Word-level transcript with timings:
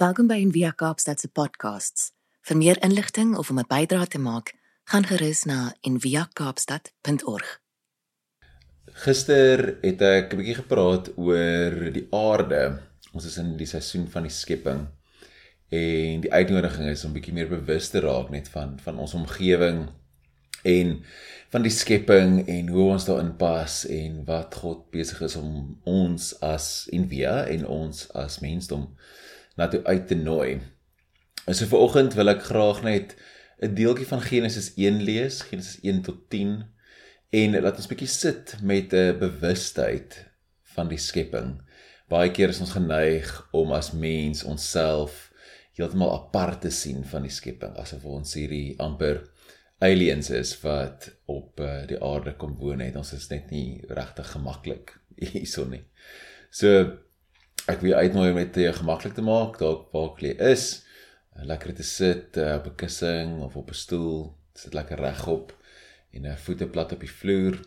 Welkom 0.00 0.30
by 0.30 0.38
Envia 0.40 0.70
Kaapstad 0.72 1.20
se 1.20 1.28
podcasts. 1.28 2.06
Vir 2.48 2.56
meer 2.56 2.78
inligting 2.80 3.34
of 3.36 3.50
om 3.52 3.58
'n 3.60 3.68
bydrae 3.68 4.06
te 4.08 4.18
maak, 4.18 4.54
gaan 4.88 5.04
gerus 5.04 5.44
na 5.44 5.74
enviakaapstad.org. 5.80 7.60
Gister 9.04 9.76
het 9.82 10.00
ek 10.00 10.32
'n 10.32 10.36
bietjie 10.36 10.54
gepraat 10.54 11.12
oor 11.16 11.92
die 11.92 12.06
aarde. 12.10 12.80
Ons 13.12 13.24
is 13.24 13.36
in 13.36 13.56
die 13.56 13.66
seisoen 13.66 14.08
van 14.08 14.22
die 14.22 14.32
skepping 14.32 14.88
en 15.68 16.20
die 16.20 16.32
uitnodiging 16.32 16.88
is 16.88 17.04
om 17.04 17.12
bietjie 17.12 17.34
meer 17.34 17.48
bewus 17.48 17.88
te 17.88 18.00
raak 18.00 18.30
net 18.30 18.48
van 18.48 18.78
van 18.80 18.98
ons 18.98 19.14
omgewing 19.14 19.88
en 20.62 21.04
van 21.50 21.62
die 21.62 21.76
skepping 21.76 22.48
en 22.48 22.68
hoe 22.68 22.90
ons 22.90 23.04
daarin 23.04 23.36
pas 23.36 23.86
en 23.86 24.24
wat 24.24 24.54
God 24.54 24.90
besig 24.90 25.20
is 25.20 25.36
om 25.36 25.80
ons 25.84 26.40
as 26.40 26.88
Envia 26.90 27.44
en 27.44 27.66
ons 27.66 28.12
as 28.12 28.40
mensdom 28.40 28.96
na 29.60 29.68
toe 29.68 29.82
uit 29.84 30.06
te 30.08 30.16
nooi. 30.16 30.56
En 31.44 31.56
so 31.56 31.68
vanoggend 31.68 32.16
wil 32.16 32.32
ek 32.32 32.46
graag 32.48 32.82
net 32.86 33.16
'n 33.60 33.74
deeltjie 33.76 34.08
van 34.08 34.22
Genesis 34.24 34.72
1 34.76 35.02
lees, 35.04 35.42
Genesis 35.44 35.80
1 35.84 36.02
tot 36.02 36.30
10 36.32 36.64
en 37.30 37.60
laat 37.60 37.76
ons 37.76 37.90
bietjie 37.90 38.08
sit 38.08 38.56
met 38.62 38.92
'n 38.92 39.18
bewustheid 39.18 40.24
van 40.74 40.88
die 40.88 40.98
skepping. 40.98 41.60
Baie 42.08 42.30
keer 42.30 42.48
is 42.48 42.60
ons 42.60 42.72
geneig 42.72 43.48
om 43.52 43.72
as 43.72 43.92
mens 43.92 44.44
onsself 44.44 45.28
heeltemal 45.76 46.12
apart 46.14 46.60
te 46.60 46.70
sien 46.70 47.04
van 47.04 47.22
die 47.22 47.30
skepping, 47.30 47.76
asof 47.76 48.04
ons 48.04 48.34
hierdie 48.34 48.74
amper 48.78 49.28
aliens 49.78 50.30
is 50.30 50.60
wat 50.60 51.10
op 51.26 51.60
uh, 51.60 51.86
die 51.86 52.00
aarde 52.02 52.34
kom 52.36 52.56
woon 52.56 52.80
het. 52.80 52.96
Ons 52.96 53.12
is 53.12 53.28
net 53.30 53.50
nie 53.50 53.84
regtig 53.88 54.30
gemaklik 54.30 54.96
hierson 55.32 55.70
nie. 55.70 55.84
So 56.50 56.98
ek 57.70 57.82
wil 57.84 57.94
uitnooi 57.94 58.30
om 58.30 58.38
dit 58.40 58.52
te 58.52 58.72
gemaklik 58.72 59.14
te 59.14 59.22
maak 59.24 59.58
dalk 59.60 59.90
waar 59.94 60.18
jy 60.18 60.34
is 60.50 60.82
lekker 61.46 61.74
te 61.74 61.86
sit 61.86 62.36
uh, 62.36 62.54
op 62.58 62.66
'n 62.66 62.76
kussing 62.82 63.40
of 63.42 63.56
op 63.56 63.70
'n 63.70 63.74
stoel 63.74 64.36
sit 64.54 64.74
lekker 64.74 64.98
regop 64.98 65.54
en 66.10 66.24
uh, 66.24 66.36
voete 66.36 66.66
plat 66.66 66.92
op 66.92 67.00
die 67.00 67.10
vloer 67.20 67.60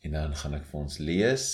en 0.00 0.12
dan 0.12 0.36
gaan 0.36 0.54
ek 0.54 0.64
vir 0.64 0.80
ons 0.80 0.98
lees 0.98 1.46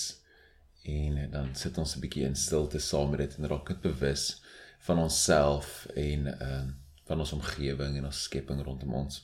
en 0.83 1.31
dan 1.31 1.55
sit 1.55 1.77
ons 1.77 1.95
'n 1.95 1.99
bietjie 1.99 2.25
in 2.25 2.35
stilte 2.35 2.79
saam 2.79 3.09
met 3.09 3.19
dit 3.19 3.37
en 3.37 3.47
raak 3.47 3.67
dit 3.67 3.81
bewus 3.81 4.41
van 4.79 4.99
onsself 4.99 5.87
en 5.95 6.27
uh, 6.27 6.65
van 7.07 7.19
ons 7.19 7.31
omgewing 7.31 7.97
en 7.97 8.05
ons 8.05 8.23
skepping 8.23 8.63
rondom 8.63 8.93
ons. 8.93 9.23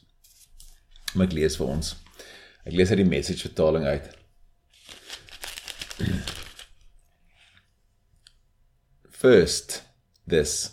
Maar 1.13 1.25
ek 1.25 1.33
lees 1.33 1.57
vir 1.59 1.67
ons. 1.67 1.95
Ek 2.63 2.73
lees 2.73 2.89
uit 2.89 3.01
die 3.03 3.09
message 3.09 3.47
vertaling 3.47 3.85
uit. 3.85 4.07
First, 9.23 9.83
this 10.27 10.71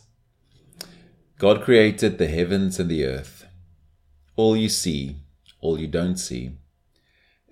God 1.38 1.62
created 1.62 2.18
the 2.18 2.26
heavens 2.26 2.80
and 2.80 2.90
the 2.90 3.04
earth. 3.04 3.46
All 4.34 4.56
you 4.56 4.68
see, 4.68 5.18
all 5.60 5.78
you 5.78 5.86
don't 5.86 6.16
see. 6.16 6.56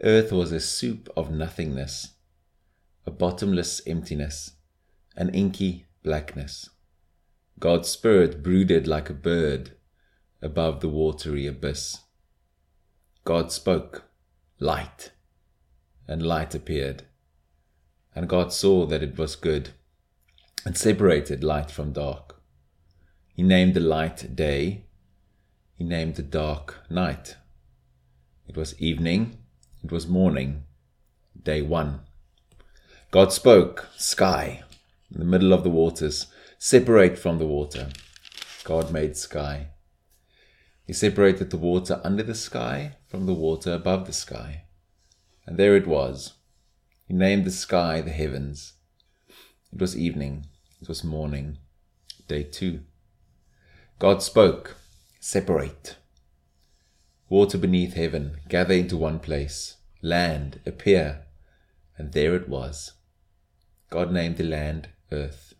Earth 0.02 0.32
was 0.32 0.50
a 0.50 0.58
soup 0.58 1.08
of 1.16 1.30
nothingness, 1.30 2.14
a 3.06 3.12
bottomless 3.12 3.80
emptiness, 3.86 4.54
an 5.16 5.28
inky 5.28 5.86
blackness. 6.02 6.68
God's 7.60 7.88
spirit 7.88 8.42
brooded 8.42 8.88
like 8.88 9.08
a 9.08 9.14
bird 9.14 9.76
above 10.42 10.80
the 10.80 10.88
watery 10.88 11.46
abyss. 11.46 12.00
God 13.24 13.52
spoke, 13.52 14.02
Light, 14.58 15.12
and 16.08 16.24
light 16.24 16.56
appeared. 16.56 17.04
And 18.16 18.28
God 18.28 18.52
saw 18.52 18.84
that 18.86 19.04
it 19.04 19.16
was 19.16 19.36
good 19.36 19.74
and 20.64 20.76
separated 20.76 21.44
light 21.44 21.70
from 21.70 21.92
dark. 21.92 22.40
He 23.34 23.42
named 23.42 23.74
the 23.74 23.80
light 23.80 24.34
day, 24.34 24.86
he 25.74 25.84
named 25.84 26.16
the 26.16 26.22
dark 26.22 26.82
night. 26.90 27.36
It 28.48 28.56
was 28.56 28.80
evening, 28.80 29.38
it 29.84 29.92
was 29.92 30.08
morning, 30.08 30.64
day 31.40 31.62
one. 31.62 32.00
God 33.10 33.32
spoke, 33.32 33.88
sky, 33.96 34.62
in 35.12 35.20
the 35.20 35.24
middle 35.24 35.52
of 35.52 35.62
the 35.62 35.70
waters, 35.70 36.26
separate 36.58 37.18
from 37.18 37.38
the 37.38 37.46
water. 37.46 37.88
God 38.64 38.90
made 38.92 39.16
sky. 39.16 39.68
He 40.86 40.92
separated 40.92 41.50
the 41.50 41.56
water 41.56 42.00
under 42.02 42.22
the 42.22 42.34
sky 42.34 42.96
from 43.06 43.26
the 43.26 43.34
water 43.34 43.72
above 43.72 44.06
the 44.06 44.12
sky. 44.12 44.64
And 45.46 45.56
there 45.56 45.76
it 45.76 45.86
was. 45.86 46.34
He 47.06 47.14
named 47.14 47.44
the 47.44 47.50
sky 47.50 48.00
the 48.00 48.10
heavens. 48.10 48.74
It 49.72 49.80
was 49.80 49.96
evening. 49.96 50.46
It 50.80 50.88
was 50.88 51.04
morning. 51.04 51.58
Day 52.26 52.42
two. 52.42 52.80
God 53.98 54.22
spoke, 54.22 54.76
Separate. 55.20 55.96
Water 57.28 57.58
beneath 57.58 57.94
heaven, 57.94 58.38
gather 58.48 58.74
into 58.74 58.96
one 58.96 59.18
place. 59.18 59.76
Land, 60.00 60.60
appear. 60.64 61.26
And 61.96 62.12
there 62.12 62.34
it 62.34 62.48
was. 62.48 62.92
God 63.90 64.12
named 64.12 64.36
the 64.36 64.44
land 64.44 64.88
Earth. 65.10 65.54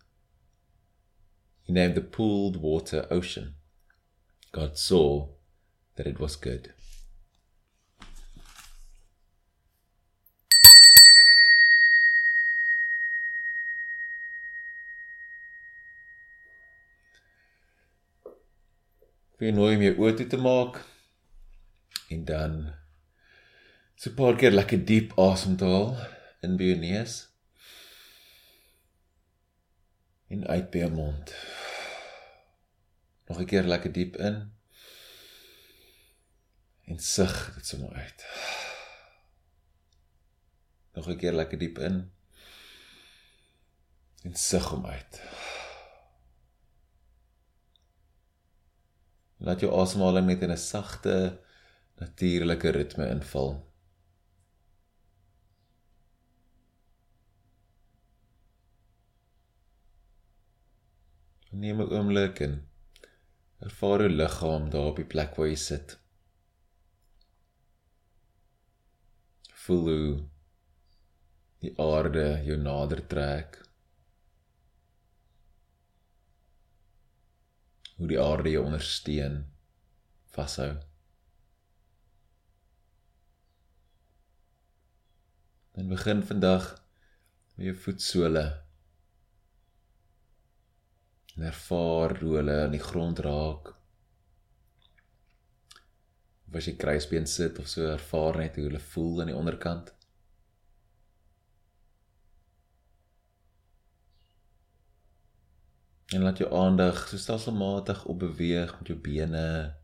He 1.63 1.73
named 1.73 1.95
the 1.95 2.01
pooled 2.01 2.57
water 2.57 3.05
Ocean. 3.11 3.55
God 4.51 4.77
saw 4.77 5.27
that 5.95 6.07
it 6.07 6.19
was 6.19 6.35
good. 6.35 6.73
Wie 19.39 19.53
nooi 19.55 19.77
om 19.77 19.83
jou 19.85 19.93
oë 20.03 20.15
toe 20.19 20.25
te 20.27 20.37
maak 20.43 20.81
en 22.11 22.23
dan 22.27 22.55
so 23.95 24.09
'n 24.09 24.17
paar 24.17 24.35
keer 24.39 24.51
lekker 24.51 24.81
diep 24.89 25.13
asem 25.25 25.55
te 25.61 25.69
haal 25.73 25.93
in 26.43 26.57
by 26.59 26.67
jou 26.67 26.79
neus 26.81 27.13
en 30.35 30.43
uit 30.47 30.67
by 30.73 30.83
jou 30.83 30.91
mond. 30.91 31.31
Nog 33.29 33.39
'n 33.39 33.49
keer 33.51 33.63
lekker 33.63 33.95
diep 33.95 34.19
in 34.29 34.37
en 36.91 36.99
sug 36.99 37.35
dit 37.55 37.65
sommer 37.65 37.93
uit. 37.95 38.25
Nog 40.93 41.07
'n 41.07 41.17
keer 41.17 41.33
lekker 41.33 41.59
diep 41.59 41.79
in 41.79 42.11
en 44.23 44.35
sug 44.35 44.67
hom 44.75 44.85
uit. 44.85 45.21
Laat 49.39 49.61
jou 49.63 49.71
asemhaling 49.71 50.25
net 50.27 50.41
in 50.43 50.51
'n 50.51 50.57
sagte 50.57 51.13
natuurlike 51.99 52.69
ritme 52.75 53.05
inval. 53.15 53.51
Neem 61.51 61.81
'n 61.81 61.91
oomblik 61.95 62.39
en 62.47 62.53
ervaar 63.67 63.99
jou 64.03 64.09
liggaam 64.09 64.69
daar 64.69 64.91
op 64.91 64.99
die 65.01 65.11
plek 65.13 65.35
waar 65.35 65.47
jy 65.47 65.55
sit. 65.55 65.97
Voel 69.63 69.87
hoe 69.91 70.27
die 71.63 71.73
aarde 71.79 72.27
jou 72.47 72.57
nader 72.57 73.07
trek. 73.07 73.68
Hoe 77.99 78.07
die 78.07 78.19
aarde 78.19 78.51
jou 78.53 78.63
ondersteun 78.63 79.41
vashou. 80.31 80.71
Dan 85.75 85.91
begin 85.91 86.23
vandag 86.23 86.69
met 87.55 87.65
jou 87.65 87.75
voetsole. 87.75 88.45
En 91.35 91.43
ervaar 91.51 92.15
hoe 92.19 92.35
hulle 92.35 92.55
aan 92.63 92.75
die 92.75 92.83
grond 92.83 93.19
raak. 93.19 93.73
Of 96.47 96.55
as 96.55 96.71
jy 96.71 96.77
kruisbeen 96.79 97.27
sit 97.27 97.59
of 97.59 97.67
so 97.67 97.91
ervaar 97.91 98.39
net 98.39 98.55
hoe 98.55 98.69
hulle 98.69 98.83
voel 98.93 99.21
aan 99.21 99.33
die 99.33 99.39
onderkant. 99.39 99.91
En 106.09 106.21
laat 106.21 106.37
jou 106.37 106.53
aandag 106.53 107.07
so 107.07 107.17
stelselmatig 107.17 108.05
op 108.05 108.19
beweeg 108.19 108.71
met 108.77 108.87
jou 108.87 108.99
bene. 108.99 109.75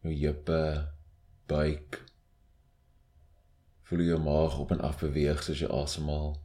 Jou 0.00 0.14
heupe, 0.14 0.92
buik. 1.46 2.04
Voel 3.82 4.04
jou 4.06 4.20
maag 4.22 4.58
op 4.58 4.70
en 4.70 4.80
af 4.80 5.00
beweeg 5.02 5.42
soos 5.42 5.64
jy 5.64 5.70
asemhaal. 5.80 6.36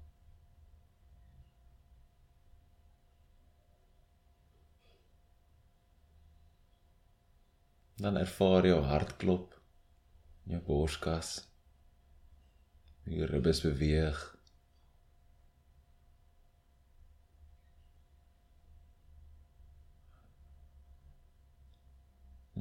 Dan 8.01 8.17
ervaar 8.17 8.65
jou 8.65 8.81
hartklop 8.81 9.53
in 10.47 10.57
jou 10.57 10.65
borskas. 10.65 11.37
Jou 13.05 13.29
ribbes 13.29 13.61
beweeg. 13.61 14.38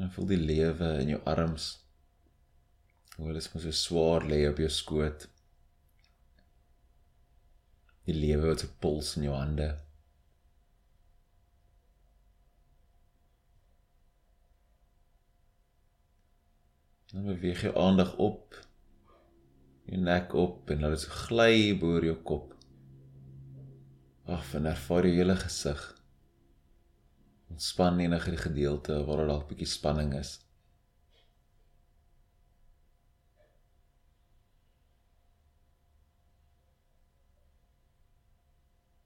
En 0.08 0.14
voel 0.14 0.31
die 0.31 0.40
lewe 0.40 0.87
in 1.02 1.10
jou 1.12 1.19
arms. 1.28 1.64
Hoe 3.19 3.26
hulle 3.26 3.43
so 3.44 3.72
swaar 3.76 4.25
lê 4.25 4.38
op 4.49 4.56
jou 4.62 4.69
skoot. 4.72 5.26
Die 8.08 8.14
lewe 8.16 8.46
wat 8.46 8.64
'n 8.64 8.72
puls 8.81 9.10
in 9.16 9.26
jou 9.26 9.34
hande. 9.37 9.69
Dan 17.12 17.28
beweeg 17.28 17.62
jy 17.62 17.75
aandag 17.76 18.16
op. 18.16 18.56
Jou 19.84 20.00
nek 20.00 20.32
op 20.32 20.70
en 20.70 20.81
laat 20.81 20.96
dit 20.96 21.06
gly 21.26 21.78
bo 21.78 22.00
jou 22.00 22.16
kop. 22.16 22.56
Af 24.25 24.55
en 24.55 24.72
ervaar 24.72 25.05
jy 25.05 25.16
hele 25.20 25.37
gesig. 25.37 25.98
Ontspan 27.49 27.99
enige 27.99 28.37
gedeelte 28.37 29.05
waar 29.05 29.17
daar 29.17 29.27
dalk 29.27 29.45
'n 29.45 29.49
bietjie 29.49 29.67
spanning 29.67 30.15
is. 30.15 30.39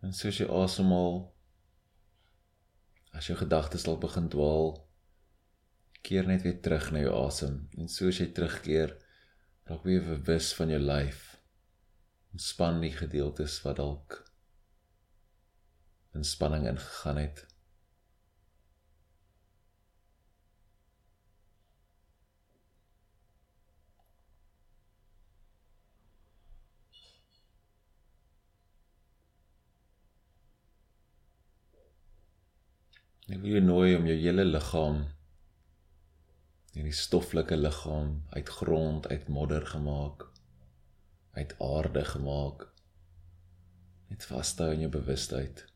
En 0.02 0.12
soos 0.12 0.38
jy 0.38 0.48
asemhaal 0.50 1.20
as 3.12 3.26
jou 3.26 3.36
gedagtes 3.38 3.84
dalk 3.86 4.00
begin 4.00 4.28
dwaal, 4.28 4.72
keer 6.02 6.26
net 6.26 6.42
weer 6.42 6.58
terug 6.60 6.90
na 6.90 7.04
jou 7.04 7.12
asem 7.26 7.68
en 7.78 7.88
soos 7.88 8.18
jy 8.18 8.26
terugkeer, 8.34 8.96
raak 9.70 9.84
weer 9.86 10.02
bewus 10.02 10.50
van 10.58 10.68
jou 10.68 10.80
lyf. 10.82 11.22
Ontspan 12.32 12.80
die 12.80 12.92
gedeeltes 12.96 13.60
wat 13.62 13.76
dalk 13.76 14.18
in 16.12 16.24
spanning 16.24 16.66
ingegaan 16.68 17.16
het. 17.16 17.51
Ek 33.30 33.38
wil 33.38 33.52
jou 33.54 33.62
nooi 33.62 33.90
om 33.94 34.06
jou 34.08 34.16
hele 34.18 34.44
liggaam 34.48 35.04
hierdie 36.72 36.94
stoffelike 36.96 37.56
liggaam 37.56 38.14
uit 38.32 38.48
grond, 38.48 39.06
uit 39.06 39.28
modder 39.28 39.66
gemaak, 39.66 40.24
uit 41.36 41.52
aarde 41.60 42.04
gemaak, 42.04 42.64
net 44.08 44.24
vashou 44.24 44.70
in 44.72 44.86
jou 44.86 44.90
bewustheid. 44.96 45.66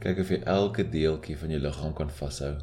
Kyk 0.00 0.22
of 0.22 0.30
jy 0.32 0.40
elke 0.48 0.86
deeltjie 0.88 1.36
van 1.36 1.50
jou 1.52 1.60
liggaam 1.60 1.92
kan 1.98 2.12
vashou. 2.22 2.54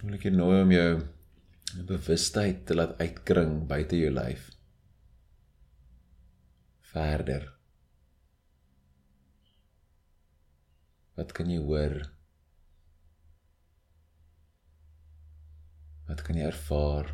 Wil 0.00 0.16
ek 0.16 0.24
jou 0.26 0.32
nooi 0.34 0.62
om 0.62 0.72
jou 0.72 0.90
bewustheid 1.88 2.64
te 2.68 2.76
laat 2.76 2.96
uitkring 3.00 3.62
buite 3.68 4.00
jou 4.00 4.10
lyf. 4.12 4.48
Verder. 6.92 7.48
Wat 11.16 11.36
kan 11.36 11.52
jy 11.52 11.60
hoor? 11.60 11.98
Wat 16.08 16.24
kan 16.24 16.40
jy 16.40 16.48
ervaar? 16.48 17.12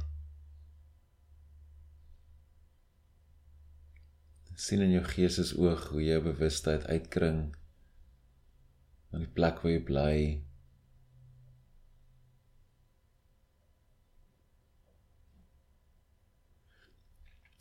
sien 4.59 4.83
in 4.83 4.91
jou 4.91 5.05
geesesoog 5.07 5.85
hoe 5.93 6.01
jy 6.03 6.17
bewustheid 6.23 6.83
uitkring 6.91 7.43
aan 9.15 9.23
die 9.23 9.31
plek 9.37 9.63
waar 9.63 9.71
jy 9.73 9.83
bly 9.87 10.15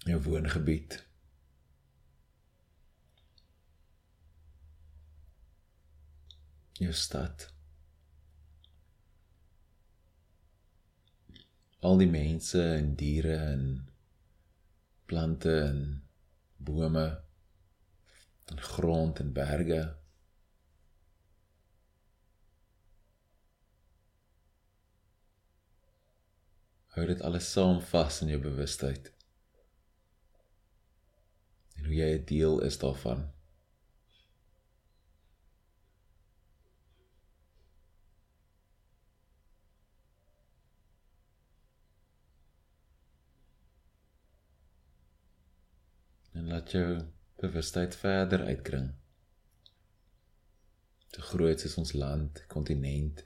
jou 0.08 0.22
woongebied. 0.22 1.06
Jou 6.78 6.94
stad. 6.94 7.48
Al 11.80 11.98
die 12.02 12.10
mense 12.10 12.62
en 12.62 12.94
diere 13.00 13.36
en 13.38 13.64
plante 15.06 15.54
en 15.66 15.82
bome 16.58 17.08
en 18.52 18.64
grond 18.72 19.20
en 19.20 19.34
berge. 19.34 19.82
Hou 26.98 27.06
dit 27.06 27.22
alles 27.22 27.52
saam 27.52 27.78
vas 27.92 28.24
in 28.26 28.34
jou 28.34 28.42
bewustheid 28.42 29.14
hoe 31.88 31.96
jy 31.96 32.08
'n 32.18 32.26
deel 32.26 32.62
is 32.62 32.78
daarvan. 32.78 33.22
En 46.32 46.48
laat 46.48 46.72
jou 46.72 47.06
bewustheid 47.36 47.96
verder 47.96 48.44
uitkring. 48.46 48.92
Te 51.08 51.22
groot 51.22 51.64
is 51.64 51.78
ons 51.78 51.94
land, 51.94 52.44
kontinent. 52.48 53.24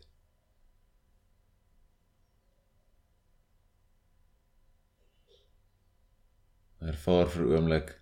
Ervaar 6.79 7.29
vir 7.29 7.45
oomblik 7.45 8.00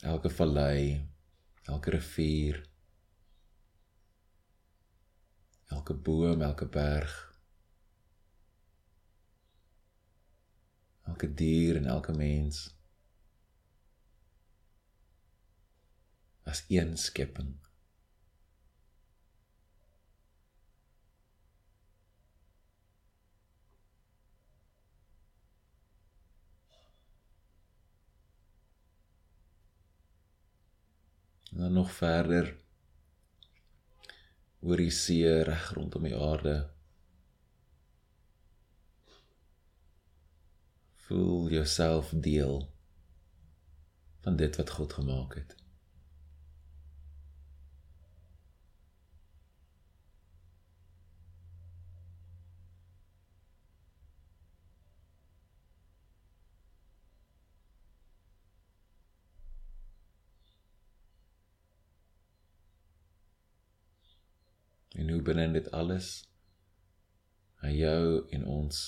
elke 0.00 0.30
vallei, 0.30 1.08
elke 1.64 1.90
rivier, 1.90 2.62
elke 5.66 5.94
boom, 5.94 6.42
elke 6.42 6.66
berg, 6.66 7.14
elke 11.06 11.34
dier 11.34 11.76
en 11.76 11.86
elke 11.86 12.12
mens 12.12 12.74
as 16.46 16.64
een 16.68 16.96
skepping. 16.96 17.65
En 31.56 31.62
dan 31.62 31.72
nog 31.72 31.92
verder 31.92 32.56
oor 34.60 34.76
die 34.76 34.92
see 34.92 35.30
reg 35.48 35.70
rondom 35.72 36.04
die 36.04 36.16
aarde. 36.16 36.54
Voel 41.06 41.48
jouself 41.48 42.12
deel 42.28 42.58
van 44.20 44.36
dit 44.36 44.56
wat 44.60 44.70
God 44.70 44.92
gemaak 44.92 45.38
het 45.40 45.56
binne 65.26 65.46
in 65.48 65.56
dit 65.56 65.68
alles 65.80 66.10
hy 67.62 67.72
jou 67.80 68.26
en 68.36 68.44
ons 68.56 68.82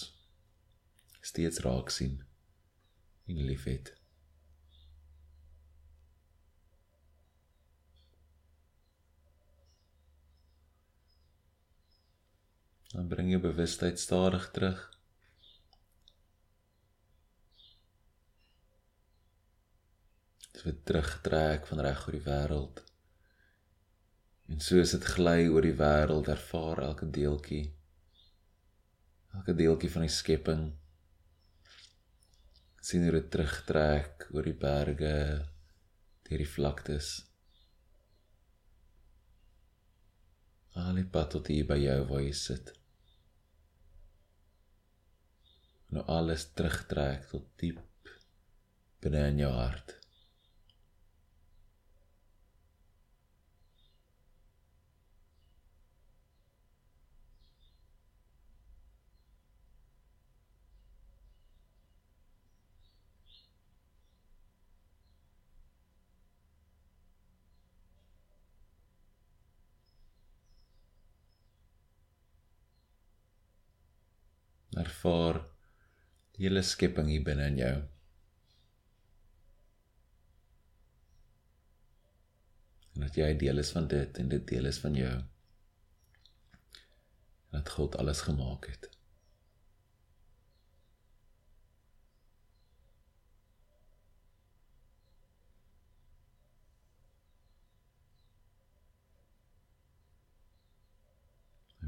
steeds 1.29 1.63
raak 1.65 1.91
sien 1.93 2.21
en 3.29 3.41
liefhet. 3.45 3.91
Dan 12.93 13.09
bring 13.09 13.29
jou 13.35 13.41
bewustheid 13.43 14.01
stadig 14.01 14.49
terug 14.57 14.87
Dit 20.59 20.65
so, 20.65 20.73
word 20.73 20.87
teruggetrek 20.91 21.67
van 21.71 21.81
reg 21.87 22.01
oor 22.03 22.15
die 22.17 22.25
wêreld. 22.25 22.81
En 24.49 24.61
soos 24.65 24.95
dit 24.97 25.11
gly 25.17 25.49
oor 25.53 25.65
die 25.65 25.77
wêreld, 25.77 26.31
ervaar 26.33 26.85
elke 26.91 27.09
deeltjie 27.11 27.67
elke 29.39 29.55
deeltjie 29.55 29.91
van 29.93 30.03
die 30.03 30.13
skepping 30.13 30.63
sien 32.89 33.05
hoe 33.05 33.13
dit 33.13 33.27
terugtrek 33.33 34.25
oor 34.33 34.47
die 34.49 34.57
berge, 34.57 35.17
deur 36.25 36.41
die 36.41 36.49
vlaktes. 36.49 37.11
Al 40.79 40.97
die 40.97 41.05
pad 41.13 41.35
tot 41.35 41.51
hier 41.53 41.67
by 41.69 41.77
jou 41.83 41.99
waar 42.09 42.25
jy 42.25 42.33
sit. 42.39 42.73
Nou 45.93 46.07
alles 46.17 46.49
terugtrek 46.57 47.29
tot 47.35 47.53
diep 47.61 48.15
binne 49.05 49.27
in 49.35 49.45
jou 49.45 49.53
hart. 49.53 49.98
Ervaar 74.83 75.41
die 76.37 76.47
hele 76.47 76.63
skepping 76.63 77.09
hier 77.11 77.25
binne 77.27 77.47
in 77.51 77.59
jou. 77.59 77.77
En 82.95 83.07
dat 83.07 83.19
jy 83.19 83.33
deel 83.39 83.63
is 83.63 83.73
van 83.75 83.89
dit 83.91 84.19
en 84.19 84.31
dit 84.35 84.47
deel 84.53 84.71
is 84.71 84.79
van 84.83 84.95
jou. 84.99 85.17
En 87.49 87.59
dat 87.61 87.75
God 87.79 87.97
alles 87.97 88.21
gemaak 88.27 88.67
het. 88.71 88.91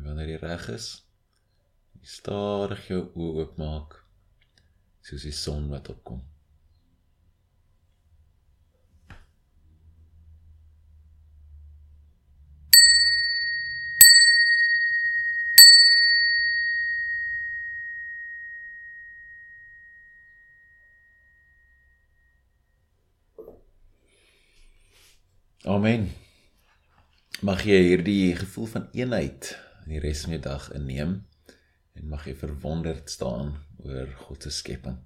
Wanneer 0.01 0.31
jy 0.31 0.41
reg 0.43 0.69
is, 0.75 0.89
stadig 2.03 2.87
jou 2.89 3.01
oë 3.15 3.45
oopmaak 3.45 3.97
soos 5.05 5.25
die 5.27 5.37
son 5.37 5.69
wat 5.73 5.89
opkom. 5.93 6.21
Amen. 25.71 26.09
Mag 27.45 27.63
jy 27.69 27.77
hierdie 27.85 28.33
gevoel 28.37 28.67
van 28.73 28.87
eenheid 28.97 29.53
in 29.85 29.93
die 29.93 30.01
res 30.03 30.25
van 30.25 30.33
die 30.35 30.43
dag 30.43 30.71
inneem 30.75 31.21
en 31.99 32.09
mag 32.09 32.27
jy 32.29 32.35
verwonderd 32.39 33.11
staan 33.11 33.55
oor 33.85 34.13
God 34.27 34.43
se 34.47 34.51
skepping. 34.51 34.99